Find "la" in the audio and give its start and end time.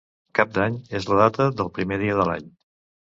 1.11-1.19